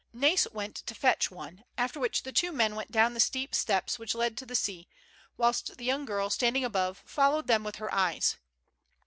Na'is 0.15 0.47
went 0.51 0.77
to 0.77 0.95
fetch 0.95 1.29
one, 1.29 1.63
after 1.77 1.99
which, 1.99 2.23
the 2.23 2.31
two 2.31 2.51
men 2.51 2.73
went 2.75 2.89
down 2.89 3.13
the 3.13 3.19
steep 3.19 3.53
steps 3.53 3.99
which 3.99 4.15
led 4.15 4.35
to 4.35 4.47
the 4.47 4.55
sea, 4.55 4.87
whilst 5.37 5.77
the 5.77 5.85
young 5.85 6.05
girl, 6.05 6.31
standing 6.31 6.65
above, 6.65 7.03
followed 7.05 7.45
them 7.45 7.63
with 7.63 7.75
her 7.75 7.93
eyes. 7.93 8.37